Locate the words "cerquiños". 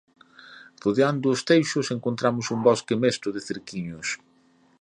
3.47-4.07